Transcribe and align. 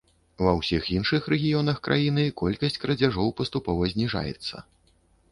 Ва 0.45 0.51
ўсіх 0.59 0.85
іншых 0.93 1.25
рэгіёнах 1.33 1.77
краіны 1.87 2.23
колькасць 2.41 2.81
крадзяжоў 2.85 3.29
паступова 3.41 3.91
зніжаецца. 3.93 4.55